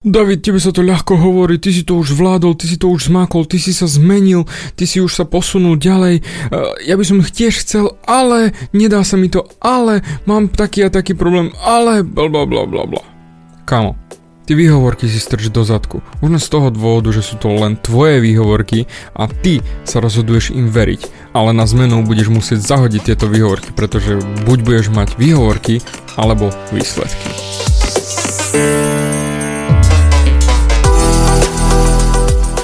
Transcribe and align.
David, 0.00 0.40
tebe 0.40 0.56
sa 0.56 0.72
to 0.72 0.80
ľahko 0.80 1.12
hovorí, 1.12 1.60
ty 1.60 1.76
si 1.76 1.84
to 1.84 2.00
už 2.00 2.16
vládol, 2.16 2.56
ty 2.56 2.64
si 2.64 2.80
to 2.80 2.88
už 2.88 3.12
zmákol, 3.12 3.44
ty 3.44 3.60
si 3.60 3.76
sa 3.76 3.84
zmenil, 3.84 4.48
ty 4.72 4.88
si 4.88 4.96
už 4.96 5.12
sa 5.12 5.28
posunul 5.28 5.76
ďalej. 5.76 6.24
Ja 6.88 6.96
by 6.96 7.04
som 7.04 7.20
tiež 7.20 7.60
chcel, 7.60 8.00
ale 8.08 8.56
nedá 8.72 9.04
sa 9.04 9.20
mi 9.20 9.28
to, 9.28 9.44
ale 9.60 10.00
mám 10.24 10.48
taký 10.48 10.88
a 10.88 10.90
taký 10.90 11.12
problém, 11.12 11.52
ale 11.60 12.00
bla 12.00 12.32
bla 12.32 12.48
bla 12.48 12.64
bla 12.64 12.88
bla. 12.88 13.04
Kamo, 13.68 13.92
ty 14.48 14.56
výhovorky 14.56 15.04
si 15.04 15.20
strč 15.20 15.52
do 15.52 15.68
zadku. 15.68 16.00
Už 16.24 16.32
z 16.40 16.48
toho 16.48 16.72
dôvodu, 16.72 17.12
že 17.12 17.20
sú 17.20 17.36
to 17.36 17.52
len 17.52 17.76
tvoje 17.76 18.24
výhovorky 18.24 18.88
a 19.12 19.28
ty 19.28 19.60
sa 19.84 20.00
rozhoduješ 20.00 20.56
im 20.56 20.72
veriť. 20.72 21.36
Ale 21.36 21.52
na 21.52 21.68
zmenu 21.68 22.08
budeš 22.08 22.32
musieť 22.32 22.64
zahodiť 22.64 23.12
tieto 23.12 23.28
výhovorky, 23.28 23.76
pretože 23.76 24.16
buď 24.48 24.58
budeš 24.64 24.88
mať 24.96 25.20
výhovorky, 25.20 25.84
alebo 26.16 26.48
výsledky. 26.72 27.28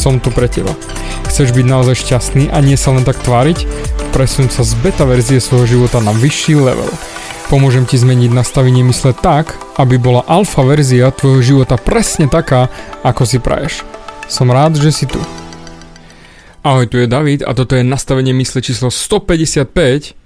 som 0.00 0.16
tu 0.16 0.32
pre 0.32 0.48
teba. 0.48 0.72
Chceš 1.28 1.52
byť 1.52 1.66
naozaj 1.68 2.00
šťastný 2.00 2.48
a 2.48 2.64
nie 2.64 2.80
sa 2.80 2.96
len 2.96 3.04
tak 3.04 3.20
tváriť? 3.20 3.68
Presun 4.16 4.48
sa 4.48 4.64
z 4.64 4.72
beta 4.80 5.04
verzie 5.04 5.36
svojho 5.36 5.76
života 5.76 6.00
na 6.00 6.16
vyšší 6.16 6.56
level. 6.56 6.88
Pomôžem 7.52 7.84
ti 7.84 8.00
zmeniť 8.00 8.32
nastavenie 8.32 8.80
mysle 8.88 9.12
tak, 9.12 9.60
aby 9.76 10.00
bola 10.00 10.24
alfa 10.24 10.64
verzia 10.64 11.12
tvojho 11.12 11.44
života 11.44 11.76
presne 11.76 12.32
taká, 12.32 12.72
ako 13.04 13.28
si 13.28 13.36
praješ. 13.36 13.84
Som 14.24 14.48
rád, 14.48 14.80
že 14.80 14.88
si 14.88 15.04
tu. 15.04 15.20
Ahoj, 16.64 16.88
tu 16.88 16.96
je 16.96 17.04
David 17.04 17.44
a 17.44 17.52
toto 17.52 17.76
je 17.76 17.84
nastavenie 17.84 18.32
mysle 18.40 18.64
číslo 18.64 18.88
155 18.88 19.68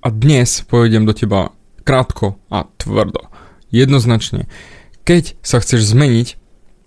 a 0.04 0.08
dnes 0.14 0.62
pôjdem 0.70 1.02
do 1.02 1.16
teba 1.16 1.50
krátko 1.82 2.38
a 2.46 2.70
tvrdo. 2.78 3.26
Jednoznačne. 3.74 4.46
Keď 5.02 5.34
sa 5.42 5.58
chceš 5.58 5.90
zmeniť, 5.90 6.38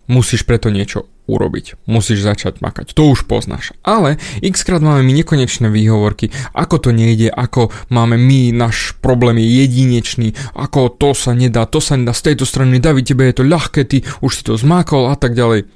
musíš 0.08 0.48
preto 0.48 0.72
niečo 0.72 1.10
urobiť. 1.28 1.86
Musíš 1.86 2.24
začať 2.24 2.64
makať. 2.64 2.96
To 2.96 3.12
už 3.12 3.28
poznáš. 3.28 3.76
Ale 3.84 4.18
x 4.40 4.64
krát 4.64 4.80
máme 4.80 5.04
my 5.04 5.14
nekonečné 5.22 5.68
výhovorky, 5.68 6.32
ako 6.56 6.76
to 6.80 6.90
nejde, 6.96 7.30
ako 7.30 7.70
máme 7.92 8.16
my, 8.16 8.56
náš 8.56 8.96
problém 9.04 9.38
je 9.44 9.68
jedinečný, 9.68 10.28
ako 10.56 10.90
to 10.96 11.12
sa 11.12 11.36
nedá, 11.36 11.68
to 11.68 11.84
sa 11.84 12.00
nedá 12.00 12.16
z 12.16 12.34
tejto 12.34 12.48
strany, 12.48 12.80
David, 12.80 13.12
tebe 13.12 13.28
je 13.28 13.38
to 13.38 13.44
ľahké, 13.46 13.84
ty 13.86 14.08
už 14.24 14.32
si 14.32 14.42
to 14.48 14.56
zmákol 14.56 15.12
a 15.12 15.16
tak 15.20 15.36
ďalej. 15.36 15.68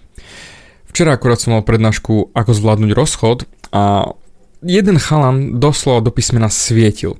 Včera 0.92 1.16
akurát 1.16 1.40
som 1.40 1.56
mal 1.56 1.64
prednášku, 1.64 2.36
ako 2.36 2.52
zvládnuť 2.52 2.92
rozchod 2.92 3.48
a 3.72 4.12
jeden 4.64 5.00
chalan 5.00 5.60
doslova 5.60 6.04
do 6.04 6.12
písmena 6.12 6.52
svietil. 6.52 7.16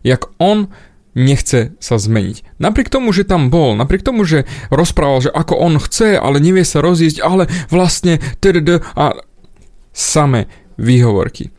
Jak 0.00 0.32
on 0.40 0.72
nechce 1.14 1.74
sa 1.82 1.96
zmeniť. 1.98 2.60
Napriek 2.62 2.88
tomu, 2.92 3.10
že 3.10 3.26
tam 3.26 3.50
bol, 3.50 3.74
napriek 3.74 4.06
tomu, 4.06 4.22
že 4.22 4.46
rozprával, 4.70 5.26
že 5.26 5.30
ako 5.30 5.54
on 5.58 5.74
chce, 5.82 6.14
ale 6.18 6.38
nevie 6.38 6.62
sa 6.62 6.78
rozísť, 6.84 7.18
ale 7.22 7.50
vlastne 7.70 8.22
tdd 8.38 8.82
a 8.94 9.18
same 9.90 10.46
výhovorky. 10.78 11.50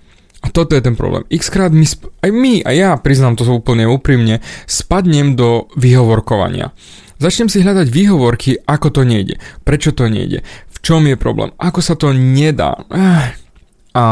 A 0.41 0.49
toto 0.49 0.73
je 0.73 0.81
ten 0.81 0.97
problém. 0.97 1.21
X 1.29 1.53
krát 1.53 1.69
my, 1.69 1.85
sp- 1.85 2.09
aj 2.25 2.31
my, 2.33 2.65
a 2.65 2.73
ja 2.73 2.91
priznám 2.97 3.37
to 3.37 3.45
úplne 3.45 3.85
úprimne, 3.85 4.41
spadnem 4.65 5.37
do 5.37 5.69
výhovorkovania. 5.77 6.73
Začnem 7.21 7.53
si 7.53 7.61
hľadať 7.61 7.93
výhovorky, 7.93 8.57
ako 8.65 8.89
to 8.89 9.01
nejde, 9.05 9.37
prečo 9.61 9.93
to 9.93 10.09
nejde, 10.09 10.41
v 10.41 10.77
čom 10.81 11.05
je 11.05 11.13
problém, 11.13 11.53
ako 11.61 11.79
sa 11.85 11.93
to 11.93 12.09
nedá. 12.17 12.73
A 13.93 14.05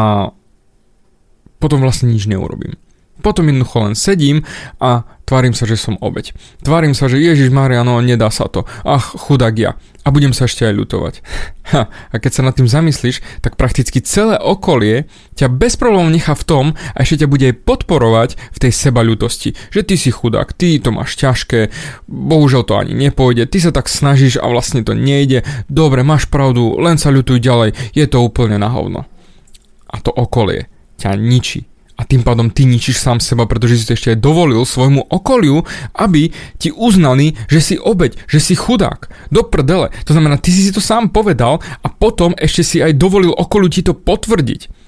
potom 1.58 1.82
vlastne 1.82 2.14
nič 2.14 2.30
neurobím. 2.30 2.78
Potom 3.20 3.52
jednoducho 3.52 3.84
len 3.84 3.96
sedím 4.00 4.48
a 4.80 5.04
tvárim 5.30 5.54
sa, 5.54 5.70
že 5.70 5.78
som 5.78 5.94
obeď. 6.02 6.34
Tvárim 6.66 6.98
sa, 6.98 7.06
že 7.06 7.22
Ježiš 7.22 7.54
Maria, 7.54 7.86
no 7.86 8.02
nedá 8.02 8.34
sa 8.34 8.50
to. 8.50 8.66
Ach, 8.82 9.14
chudák 9.14 9.54
ja. 9.54 9.78
A 10.02 10.10
budem 10.10 10.34
sa 10.34 10.50
ešte 10.50 10.66
aj 10.66 10.74
ľutovať. 10.74 11.16
Ha, 11.70 11.86
a 11.86 12.18
keď 12.18 12.32
sa 12.34 12.42
nad 12.42 12.58
tým 12.58 12.66
zamyslíš, 12.66 13.22
tak 13.46 13.54
prakticky 13.54 14.02
celé 14.02 14.42
okolie 14.42 15.06
ťa 15.38 15.54
bez 15.54 15.78
problémov 15.78 16.10
nechá 16.10 16.34
v 16.34 16.42
tom 16.42 16.66
a 16.74 17.06
ešte 17.06 17.22
ťa 17.22 17.28
bude 17.30 17.46
aj 17.46 17.62
podporovať 17.62 18.30
v 18.58 18.58
tej 18.58 18.74
seba 18.74 19.06
ľutosti. 19.06 19.54
Že 19.70 19.86
ty 19.86 19.94
si 19.94 20.10
chudák, 20.10 20.50
ty 20.58 20.82
to 20.82 20.90
máš 20.90 21.14
ťažké, 21.22 21.70
bohužiaľ 22.10 22.66
to 22.66 22.74
ani 22.74 22.98
nepôjde, 22.98 23.46
ty 23.54 23.62
sa 23.62 23.70
tak 23.70 23.86
snažíš 23.86 24.42
a 24.42 24.50
vlastne 24.50 24.82
to 24.82 24.98
nejde. 24.98 25.46
Dobre, 25.70 26.02
máš 26.02 26.26
pravdu, 26.26 26.74
len 26.82 26.98
sa 26.98 27.14
ľutuj 27.14 27.38
ďalej, 27.38 27.78
je 27.94 28.06
to 28.10 28.18
úplne 28.18 28.58
na 28.58 28.74
hovno. 28.74 29.06
A 29.94 30.02
to 30.02 30.10
okolie 30.10 30.74
ťa 30.98 31.14
ničí 31.14 31.69
a 32.00 32.08
tým 32.08 32.24
pádom 32.24 32.48
ty 32.48 32.64
ničíš 32.64 33.04
sám 33.04 33.20
seba, 33.20 33.44
pretože 33.44 33.76
si 33.76 33.84
to 33.84 33.96
ešte 34.00 34.16
aj 34.16 34.24
dovolil 34.24 34.64
svojmu 34.64 35.12
okoliu, 35.12 35.68
aby 36.00 36.32
ti 36.56 36.72
uznali, 36.72 37.36
že 37.52 37.60
si 37.60 37.76
obeď, 37.76 38.16
že 38.24 38.40
si 38.40 38.56
chudák. 38.56 39.12
Do 39.28 39.44
prdele. 39.44 39.92
To 40.08 40.16
znamená, 40.16 40.40
ty 40.40 40.56
si 40.56 40.72
to 40.72 40.80
sám 40.80 41.12
povedal 41.12 41.60
a 41.84 41.88
potom 41.92 42.32
ešte 42.40 42.64
si 42.64 42.78
aj 42.80 42.96
dovolil 42.96 43.36
okoliu 43.36 43.68
ti 43.68 43.84
to 43.84 43.92
potvrdiť. 43.92 44.80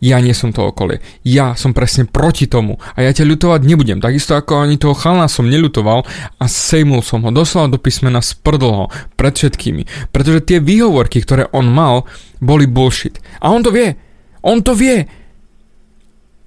Ja 0.00 0.16
nie 0.24 0.32
som 0.32 0.48
to 0.48 0.72
okolie. 0.72 1.04
Ja 1.28 1.52
som 1.52 1.76
presne 1.76 2.08
proti 2.08 2.48
tomu. 2.48 2.80
A 2.96 3.04
ja 3.04 3.12
ťa 3.12 3.28
ľutovať 3.28 3.60
nebudem. 3.68 4.00
Takisto 4.00 4.32
ako 4.32 4.64
ani 4.64 4.80
toho 4.80 4.96
chalna 4.96 5.28
som 5.28 5.44
neľutoval 5.44 6.08
a 6.40 6.44
sejmul 6.48 7.04
som 7.04 7.20
ho. 7.20 7.28
Doslova 7.28 7.68
do 7.68 7.76
písmena 7.76 8.24
sprdl 8.24 8.68
ho 8.72 8.84
pred 9.20 9.36
všetkými. 9.36 10.08
Pretože 10.08 10.40
tie 10.40 10.58
výhovorky, 10.64 11.20
ktoré 11.20 11.52
on 11.52 11.68
mal, 11.68 12.08
boli 12.40 12.64
bullshit. 12.64 13.20
A 13.44 13.52
on 13.52 13.60
to 13.60 13.68
vie. 13.68 13.92
On 14.40 14.64
to 14.64 14.72
vie 14.72 15.04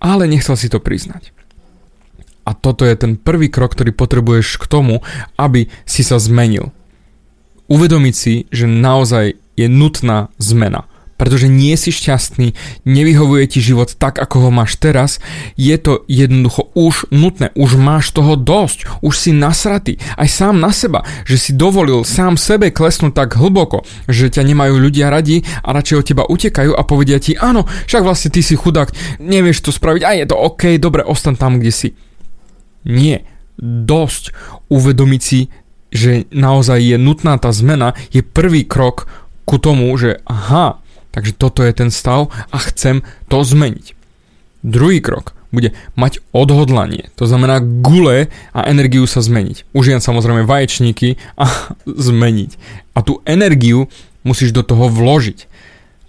ale 0.03 0.27
nechcel 0.27 0.59
si 0.59 0.67
to 0.67 0.83
priznať. 0.83 1.31
A 2.43 2.51
toto 2.51 2.83
je 2.83 2.91
ten 2.99 3.15
prvý 3.15 3.47
krok, 3.47 3.71
ktorý 3.71 3.95
potrebuješ 3.95 4.59
k 4.59 4.67
tomu, 4.67 4.99
aby 5.39 5.71
si 5.87 6.03
sa 6.03 6.19
zmenil. 6.19 6.75
Uvedomiť 7.71 8.15
si, 8.15 8.43
že 8.51 8.67
naozaj 8.67 9.39
je 9.55 9.67
nutná 9.71 10.27
zmena 10.35 10.91
pretože 11.18 11.47
nie 11.47 11.78
si 11.78 11.94
šťastný, 11.94 12.57
nevyhovuje 12.84 13.46
ti 13.47 13.59
život 13.62 13.94
tak, 13.96 14.18
ako 14.19 14.47
ho 14.47 14.50
máš 14.50 14.78
teraz, 14.81 15.22
je 15.56 15.75
to 15.78 16.03
jednoducho 16.09 16.74
už 16.74 17.09
nutné, 17.13 17.53
už 17.53 17.78
máš 17.78 18.12
toho 18.12 18.34
dosť, 18.35 18.90
už 19.06 19.13
si 19.13 19.31
nasratý, 19.31 20.01
aj 20.18 20.28
sám 20.29 20.59
na 20.59 20.74
seba, 20.74 21.06
že 21.24 21.38
si 21.38 21.51
dovolil 21.53 22.03
sám 22.03 22.35
sebe 22.35 22.74
klesnúť 22.74 23.13
tak 23.13 23.38
hlboko, 23.38 23.85
že 24.09 24.34
ťa 24.34 24.44
nemajú 24.44 24.75
ľudia 24.78 25.13
radi 25.13 25.46
a 25.62 25.72
radšej 25.72 26.00
od 26.00 26.06
teba 26.06 26.24
utekajú 26.25 26.72
a 26.74 26.81
povedia 26.84 27.22
ti, 27.22 27.38
áno, 27.38 27.66
však 27.88 28.03
vlastne 28.03 28.34
ty 28.34 28.41
si 28.41 28.57
chudák, 28.57 28.91
nevieš 29.22 29.63
to 29.63 29.72
spraviť, 29.72 30.01
a 30.03 30.12
je 30.18 30.25
to 30.28 30.35
OK, 30.35 30.75
dobre, 30.81 31.06
ostan 31.06 31.38
tam, 31.38 31.62
kde 31.62 31.72
si. 31.72 31.90
Nie, 32.84 33.24
dosť 33.62 34.35
uvedomiť 34.68 35.22
si, 35.22 35.47
že 35.94 36.25
naozaj 36.34 36.81
je 36.81 36.97
nutná 36.97 37.38
tá 37.38 37.53
zmena, 37.53 37.94
je 38.09 38.25
prvý 38.25 38.66
krok 38.66 39.06
ku 39.45 39.62
tomu, 39.62 39.94
že 39.95 40.24
aha, 40.25 40.82
Takže 41.13 41.38
toto 41.38 41.62
je 41.62 41.74
ten 41.78 41.94
stav 41.94 42.34
a 42.50 42.57
chcem 42.57 43.06
to 43.29 43.46
zmeniť. 43.46 43.94
Druhý 44.66 44.97
krok 45.00 45.38
bude 45.53 45.78
mať 45.94 46.25
odhodlanie, 46.34 47.13
to 47.13 47.29
znamená 47.29 47.62
gule 47.62 48.34
a 48.57 48.59
energiu 48.66 49.06
sa 49.06 49.22
zmeniť. 49.22 49.69
Užijem 49.78 50.01
samozrejme 50.01 50.50
vaječníky 50.50 51.22
a 51.38 51.46
zmeniť. 52.09 52.51
A 52.97 53.06
tú 53.06 53.22
energiu 53.29 53.85
musíš 54.25 54.50
do 54.50 54.66
toho 54.66 54.90
vložiť. 54.90 55.45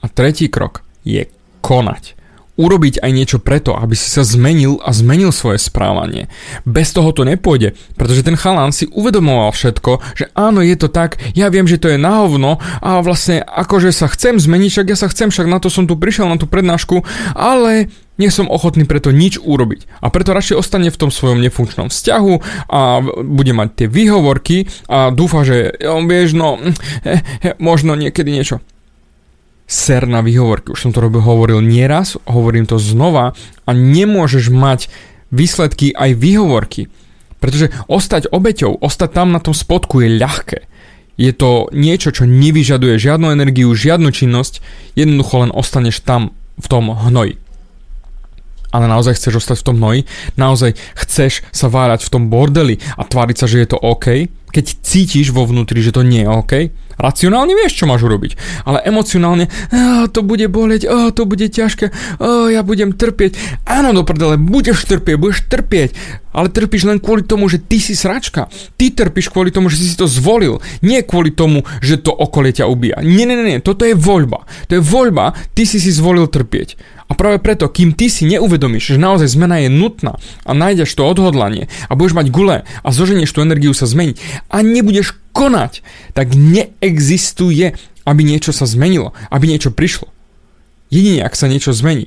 A 0.01 0.09
tretí 0.09 0.49
krok 0.49 0.81
je 1.05 1.29
konať 1.61 2.14
urobiť 2.55 3.03
aj 3.03 3.11
niečo 3.11 3.39
preto, 3.43 3.75
aby 3.75 3.99
si 3.99 4.07
sa 4.07 4.23
zmenil 4.23 4.79
a 4.83 4.95
zmenil 4.95 5.35
svoje 5.35 5.59
správanie. 5.59 6.31
Bez 6.63 6.95
toho 6.95 7.11
to 7.11 7.27
nepôjde, 7.27 7.75
pretože 7.99 8.23
ten 8.23 8.39
chalán 8.39 8.71
si 8.71 8.87
uvedomoval 8.91 9.51
všetko, 9.51 10.15
že 10.15 10.31
áno, 10.39 10.63
je 10.63 10.77
to 10.79 10.87
tak, 10.87 11.19
ja 11.35 11.51
viem, 11.51 11.67
že 11.67 11.83
to 11.83 11.91
je 11.91 11.99
na 11.99 12.15
a 12.81 13.03
vlastne 13.03 13.43
akože 13.43 13.91
sa 13.91 14.07
chcem 14.07 14.39
zmeniť, 14.39 14.71
však 14.71 14.87
ja 14.95 14.97
sa 14.97 15.11
chcem, 15.11 15.29
však 15.35 15.51
na 15.51 15.59
to 15.59 15.67
som 15.67 15.85
tu 15.85 15.99
prišiel, 15.99 16.31
na 16.31 16.39
tú 16.39 16.47
prednášku, 16.47 17.03
ale 17.35 17.91
nie 18.15 18.31
som 18.31 18.47
ochotný 18.47 18.87
preto 18.87 19.11
nič 19.11 19.43
urobiť. 19.43 19.91
A 19.99 20.09
preto 20.15 20.31
radšej 20.31 20.59
ostane 20.59 20.89
v 20.95 21.01
tom 21.01 21.11
svojom 21.11 21.43
nefunkčnom 21.43 21.91
vzťahu 21.91 22.35
a 22.71 23.03
bude 23.27 23.53
mať 23.53 23.69
tie 23.75 23.87
výhovorky 23.91 24.71
a 24.87 25.11
dúfa, 25.11 25.43
že 25.43 25.75
vieš, 26.07 26.39
no, 26.39 26.57
eh, 27.03 27.19
eh, 27.43 27.59
možno 27.59 27.99
niekedy 27.99 28.31
niečo 28.31 28.63
ser 29.65 30.05
na 30.05 30.21
výhovorky. 30.21 30.73
Už 30.77 30.89
som 30.89 30.93
to 30.93 31.01
robil, 31.01 31.25
hovoril 31.25 31.65
nieraz, 31.65 32.21
hovorím 32.29 32.69
to 32.69 32.77
znova 32.77 33.33
a 33.65 33.71
nemôžeš 33.73 34.53
mať 34.53 34.93
výsledky 35.33 35.97
aj 35.97 36.15
výhovorky. 36.15 36.93
Pretože 37.41 37.73
ostať 37.89 38.33
obeťou, 38.33 38.81
ostať 38.81 39.11
tam 39.13 39.33
na 39.33 39.41
tom 39.41 39.53
spodku 39.53 40.01
je 40.05 40.17
ľahké. 40.17 40.65
Je 41.15 41.31
to 41.31 41.71
niečo, 41.71 42.11
čo 42.11 42.27
nevyžaduje 42.27 42.99
žiadnu 42.99 43.31
energiu, 43.31 43.71
žiadnu 43.71 44.11
činnosť, 44.11 44.59
jednoducho 44.99 45.47
len 45.47 45.51
ostaneš 45.55 46.03
tam 46.03 46.35
v 46.59 46.67
tom 46.67 46.91
hnoji. 46.91 47.39
Ale 48.75 48.91
naozaj 48.91 49.15
chceš 49.15 49.39
ostať 49.39 49.63
v 49.63 49.67
tom 49.71 49.77
hnoji, 49.79 50.01
naozaj 50.35 50.75
chceš 50.99 51.47
sa 51.55 51.71
várať 51.71 52.03
v 52.03 52.11
tom 52.11 52.23
bordeli 52.27 52.83
a 52.99 53.07
tváriť 53.07 53.37
sa, 53.39 53.47
že 53.47 53.63
je 53.63 53.69
to 53.71 53.79
OK, 53.79 54.27
keď 54.51 54.65
cítiš 54.83 55.31
vo 55.31 55.47
vnútri, 55.47 55.79
že 55.79 55.95
to 55.95 56.03
nie 56.03 56.27
je 56.27 56.31
OK, 56.31 56.53
Racionálne 56.97 57.55
vieš, 57.55 57.83
čo 57.83 57.91
máš 57.91 58.07
urobiť, 58.07 58.39
ale 58.65 58.83
emocionálne 58.87 59.51
oh, 59.71 60.07
to 60.11 60.23
bude 60.23 60.47
boleť, 60.49 60.87
oh, 60.87 61.11
to 61.11 61.27
bude 61.27 61.47
ťažké, 61.47 61.91
oh, 62.23 62.49
ja 62.51 62.63
budem 62.63 62.95
trpieť. 62.95 63.63
Áno, 63.67 63.91
do 63.95 64.03
prdele, 64.07 64.39
budeš 64.39 64.87
trpieť, 64.87 65.17
budeš 65.19 65.47
trpieť, 65.51 65.91
ale 66.35 66.51
trpíš 66.51 66.91
len 66.91 66.99
kvôli 66.99 67.23
tomu, 67.23 67.47
že 67.47 67.63
ty 67.63 67.79
si 67.79 67.95
sračka. 67.95 68.51
Ty 68.75 68.91
trpíš 68.91 69.31
kvôli 69.31 69.55
tomu, 69.55 69.71
že 69.71 69.79
si 69.79 69.87
si 69.91 69.97
to 69.97 70.11
zvolil, 70.11 70.59
nie 70.83 70.99
kvôli 71.07 71.31
tomu, 71.31 71.63
že 71.79 72.03
to 72.03 72.11
okolie 72.11 72.51
ťa 72.51 72.67
ubíja. 72.67 72.99
Nie, 73.07 73.25
nie, 73.25 73.39
nie, 73.39 73.63
toto 73.63 73.87
je 73.87 73.95
voľba. 73.95 74.43
To 74.67 74.79
je 74.79 74.83
voľba, 74.83 75.39
ty 75.55 75.63
si 75.63 75.79
si 75.79 75.95
zvolil 75.95 76.27
trpieť. 76.27 76.75
A 77.07 77.13
práve 77.15 77.39
preto, 77.39 77.69
kým 77.69 77.93
ty 77.93 78.11
si 78.11 78.25
neuvedomíš, 78.27 78.97
že 78.97 78.99
naozaj 78.99 79.37
zmena 79.37 79.61
je 79.63 79.71
nutná 79.71 80.17
a 80.43 80.51
nájdeš 80.57 80.97
to 80.97 81.05
odhodlanie 81.05 81.69
a 81.87 81.93
budeš 81.95 82.17
mať 82.17 82.27
gule 82.33 82.57
a 82.65 82.89
zoženieš 82.89 83.31
tú 83.31 83.45
energiu 83.45 83.77
sa 83.77 83.85
zmeniť 83.85 84.49
a 84.49 84.65
nebudeš 84.65 85.24
konať, 85.35 85.83
tak 86.15 86.33
neexistuje, 86.39 87.75
aby 88.07 88.23
niečo 88.23 88.55
sa 88.55 88.65
zmenilo, 88.65 89.11
aby 89.29 89.51
niečo 89.51 89.75
prišlo. 89.75 90.09
Jedine, 90.89 91.27
ak 91.27 91.35
sa 91.35 91.51
niečo 91.51 91.75
zmení, 91.75 92.07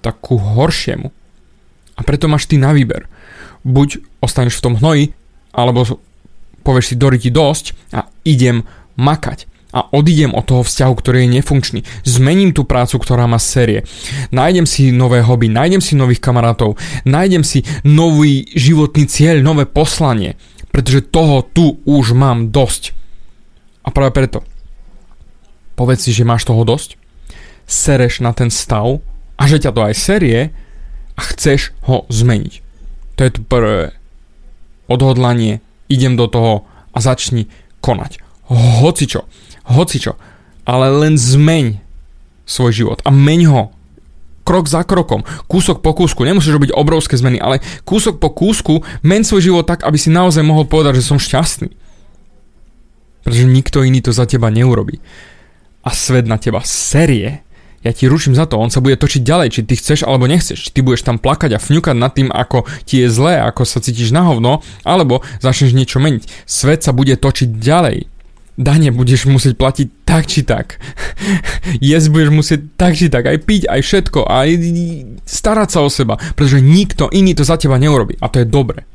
tak 0.00 0.24
ku 0.24 0.40
horšiemu. 0.40 1.12
A 1.98 2.00
preto 2.06 2.30
máš 2.30 2.48
ty 2.48 2.56
na 2.56 2.72
výber. 2.72 3.04
Buď 3.66 4.00
ostaneš 4.24 4.58
v 4.58 4.64
tom 4.64 4.74
hnoji, 4.80 5.04
alebo 5.52 5.84
povieš 6.64 6.94
si, 6.94 6.94
Dori 6.96 7.18
ti 7.20 7.28
dosť 7.28 7.76
a 7.92 8.08
idem 8.24 8.64
makať 8.96 9.50
a 9.68 9.84
odídem 9.92 10.32
od 10.32 10.48
toho 10.48 10.64
vzťahu, 10.64 10.94
ktorý 10.96 11.18
je 11.24 11.34
nefunkčný. 11.40 11.80
Zmením 12.04 12.56
tú 12.56 12.64
prácu, 12.64 12.96
ktorá 12.96 13.28
má 13.28 13.36
série. 13.36 13.84
Nájdem 14.32 14.64
si 14.64 14.88
nové 14.88 15.20
hobby, 15.20 15.52
nájdem 15.52 15.84
si 15.84 15.92
nových 15.92 16.24
kamarátov, 16.24 16.80
nájdem 17.04 17.44
si 17.44 17.68
nový 17.84 18.48
životný 18.56 19.04
cieľ, 19.04 19.44
nové 19.44 19.68
poslanie. 19.68 20.40
Pretože 20.78 21.10
toho 21.10 21.42
tu 21.42 21.82
už 21.82 22.14
mám 22.14 22.54
dosť. 22.54 22.94
A 23.82 23.90
práve 23.90 24.14
preto. 24.14 24.46
Povedz 25.74 26.06
si, 26.06 26.14
že 26.14 26.22
máš 26.22 26.46
toho 26.46 26.62
dosť. 26.62 26.94
Sereš 27.66 28.22
na 28.22 28.30
ten 28.30 28.54
stav 28.54 29.02
a 29.34 29.42
že 29.50 29.58
ťa 29.58 29.74
to 29.74 29.80
aj 29.82 29.94
série 29.98 30.54
a 31.18 31.20
chceš 31.34 31.74
ho 31.90 32.06
zmeniť. 32.06 32.62
To 33.18 33.20
je 33.26 33.30
to 33.34 33.40
prvé 33.42 33.98
odhodlanie, 34.86 35.58
idem 35.90 36.14
do 36.14 36.30
toho 36.30 36.62
a 36.94 36.98
začni 37.02 37.50
konať. 37.82 38.22
Hocičo 38.46 39.26
hocičo, 39.68 40.16
ale 40.64 40.88
len 40.88 41.20
zmeň 41.20 41.80
svoj 42.48 42.72
život 42.72 42.98
a 43.04 43.12
meň 43.12 43.40
ho 43.52 43.62
krok 44.48 44.64
za 44.64 44.80
krokom, 44.80 45.28
kúsok 45.44 45.84
po 45.84 45.92
kúsku, 45.92 46.24
nemusíš 46.24 46.56
robiť 46.56 46.72
obrovské 46.72 47.20
zmeny, 47.20 47.36
ale 47.36 47.60
kúsok 47.84 48.16
po 48.16 48.32
kúsku 48.32 48.80
men 49.04 49.28
svoj 49.28 49.52
život 49.52 49.68
tak, 49.68 49.84
aby 49.84 50.00
si 50.00 50.08
naozaj 50.08 50.40
mohol 50.40 50.64
povedať, 50.64 51.04
že 51.04 51.12
som 51.12 51.20
šťastný. 51.20 51.68
Pretože 53.28 53.44
nikto 53.44 53.84
iný 53.84 54.00
to 54.00 54.16
za 54.16 54.24
teba 54.24 54.48
neurobi. 54.48 55.04
A 55.84 55.92
svet 55.92 56.24
na 56.24 56.40
teba 56.40 56.64
série, 56.64 57.44
ja 57.84 57.92
ti 57.92 58.08
ruším 58.08 58.32
za 58.32 58.48
to, 58.48 58.56
on 58.56 58.72
sa 58.72 58.80
bude 58.80 58.96
točiť 58.96 59.20
ďalej, 59.20 59.48
či 59.52 59.60
ty 59.68 59.76
chceš 59.76 60.00
alebo 60.08 60.24
nechceš, 60.24 60.56
či 60.56 60.72
ty 60.72 60.80
budeš 60.80 61.04
tam 61.04 61.20
plakať 61.20 61.54
a 61.54 61.62
fňukať 61.62 61.94
nad 61.94 62.16
tým, 62.16 62.32
ako 62.32 62.64
ti 62.88 63.04
je 63.04 63.12
zlé, 63.12 63.44
ako 63.44 63.68
sa 63.68 63.84
cítiš 63.84 64.16
na 64.16 64.24
hovno, 64.24 64.64
alebo 64.80 65.20
začneš 65.44 65.76
niečo 65.76 66.00
meniť. 66.00 66.48
Svet 66.48 66.80
sa 66.82 66.96
bude 66.96 67.20
točiť 67.20 67.52
ďalej 67.52 68.08
dane 68.58 68.90
budeš 68.90 69.30
musieť 69.30 69.54
platiť 69.54 69.97
tak 70.08 70.24
či 70.24 70.40
tak. 70.40 70.80
Jesť 71.84 72.08
budeš 72.08 72.30
musieť 72.32 72.60
tak 72.80 72.96
či 72.96 73.12
tak, 73.12 73.28
aj 73.28 73.44
piť, 73.44 73.68
aj 73.68 73.80
všetko, 73.84 74.24
aj 74.24 74.48
starať 75.28 75.68
sa 75.68 75.84
o 75.84 75.92
seba, 75.92 76.16
pretože 76.32 76.64
nikto 76.64 77.12
iný 77.12 77.36
to 77.36 77.44
za 77.44 77.60
teba 77.60 77.76
neurobi. 77.76 78.16
A 78.24 78.32
to 78.32 78.40
je 78.40 78.48
dobre. 78.48 78.88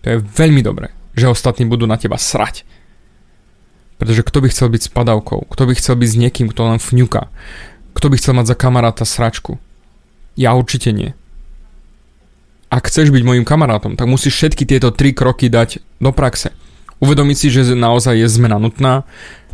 To 0.00 0.16
je 0.16 0.24
veľmi 0.24 0.64
dobre, 0.64 0.96
že 1.12 1.28
ostatní 1.28 1.68
budú 1.68 1.84
na 1.84 2.00
teba 2.00 2.16
srať. 2.16 2.64
Pretože 4.00 4.24
kto 4.24 4.40
by 4.40 4.48
chcel 4.48 4.72
byť 4.72 4.82
s 4.88 4.88
padavkou? 4.88 5.44
Kto 5.44 5.68
by 5.68 5.76
chcel 5.76 6.00
byť 6.00 6.08
s 6.08 6.16
niekým, 6.16 6.48
kto 6.48 6.72
len 6.72 6.80
fňuka? 6.80 7.28
Kto 7.92 8.08
by 8.08 8.16
chcel 8.16 8.32
mať 8.32 8.48
za 8.48 8.56
kamaráta 8.56 9.04
sračku? 9.04 9.60
Ja 10.40 10.56
určite 10.56 10.88
nie. 10.96 11.12
Ak 12.72 12.88
chceš 12.88 13.12
byť 13.12 13.28
mojim 13.28 13.44
kamarátom, 13.44 14.00
tak 14.00 14.08
musíš 14.08 14.40
všetky 14.40 14.64
tieto 14.64 14.88
tri 14.88 15.12
kroky 15.12 15.52
dať 15.52 15.84
do 16.00 16.16
praxe 16.16 16.56
uvedomiť 17.00 17.36
si, 17.36 17.48
že 17.48 17.72
naozaj 17.72 18.20
je 18.20 18.28
zmena 18.28 18.60
nutná, 18.60 19.08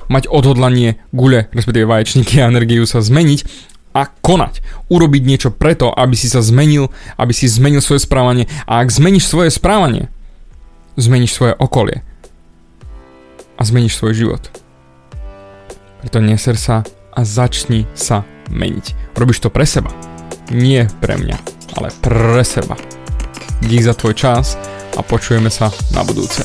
mať 0.06 0.30
odhodlanie 0.30 1.00
gule, 1.10 1.50
respektíve 1.50 1.86
vaječníky 1.88 2.42
a 2.42 2.48
energiu 2.50 2.86
sa 2.86 3.02
zmeniť 3.02 3.46
a 3.96 4.12
konať. 4.12 4.60
Urobiť 4.92 5.22
niečo 5.24 5.50
preto, 5.50 5.88
aby 5.88 6.12
si 6.12 6.28
sa 6.28 6.44
zmenil, 6.44 6.92
aby 7.16 7.32
si 7.32 7.48
zmenil 7.48 7.80
svoje 7.80 8.04
správanie 8.04 8.44
a 8.68 8.84
ak 8.84 8.92
zmeníš 8.92 9.24
svoje 9.24 9.48
správanie, 9.48 10.12
zmeníš 11.00 11.32
svoje 11.32 11.56
okolie 11.56 12.04
a 13.56 13.62
zmeníš 13.64 13.96
svoj 13.96 14.12
život. 14.12 14.42
Preto 16.04 16.20
neser 16.20 16.60
sa 16.60 16.84
a 17.16 17.20
začni 17.24 17.88
sa 17.96 18.22
meniť. 18.52 19.16
Robíš 19.16 19.40
to 19.40 19.48
pre 19.48 19.64
seba. 19.64 19.88
Nie 20.52 20.86
pre 21.00 21.16
mňa, 21.16 21.38
ale 21.80 21.88
pre 22.04 22.44
seba. 22.44 22.76
Dík 23.64 23.82
za 23.82 23.96
tvoj 23.96 24.14
čas 24.14 24.60
a 24.94 25.00
počujeme 25.00 25.48
sa 25.48 25.72
na 25.96 26.04
budúce. 26.04 26.44